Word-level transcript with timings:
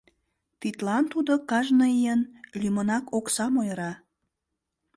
Тидлан 0.59 1.03
тудо 1.13 1.33
кажне 1.49 1.87
ийын 1.99 2.21
лӱмынак 2.59 3.05
оксам 3.17 3.53
ойыра. 3.61 3.91